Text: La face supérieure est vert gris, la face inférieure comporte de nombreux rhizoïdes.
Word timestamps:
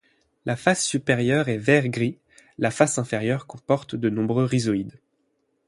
La 0.45 0.55
face 0.55 0.83
supérieure 0.83 1.47
est 1.47 1.59
vert 1.59 1.87
gris, 1.87 2.17
la 2.57 2.71
face 2.71 2.97
inférieure 2.97 3.45
comporte 3.45 3.93
de 3.95 4.09
nombreux 4.09 4.45
rhizoïdes. 4.45 4.97